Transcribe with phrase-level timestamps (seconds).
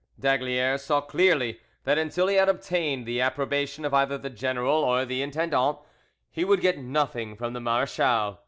[0.19, 5.05] D'Aygaliers saw clearly that until he had obtained the approbation of either the general or
[5.05, 5.77] the intendant,
[6.31, 8.39] he would get nothing from the marechal.